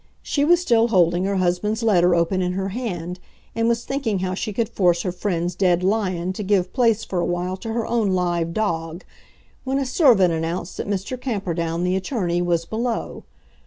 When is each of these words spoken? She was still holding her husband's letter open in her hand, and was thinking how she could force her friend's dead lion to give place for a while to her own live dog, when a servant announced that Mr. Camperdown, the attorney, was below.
She 0.23 0.43
was 0.43 0.59
still 0.59 0.87
holding 0.87 1.25
her 1.25 1.35
husband's 1.35 1.83
letter 1.83 2.15
open 2.15 2.41
in 2.41 2.53
her 2.53 2.69
hand, 2.69 3.19
and 3.53 3.67
was 3.67 3.85
thinking 3.85 4.17
how 4.17 4.33
she 4.33 4.51
could 4.51 4.67
force 4.67 5.03
her 5.03 5.11
friend's 5.11 5.53
dead 5.53 5.83
lion 5.83 6.33
to 6.33 6.41
give 6.41 6.73
place 6.73 7.03
for 7.03 7.19
a 7.19 7.25
while 7.25 7.55
to 7.57 7.69
her 7.71 7.85
own 7.85 8.09
live 8.09 8.51
dog, 8.51 9.03
when 9.63 9.77
a 9.77 9.85
servant 9.85 10.33
announced 10.33 10.77
that 10.77 10.87
Mr. 10.89 11.21
Camperdown, 11.21 11.83
the 11.83 11.95
attorney, 11.95 12.41
was 12.41 12.65
below. 12.65 13.25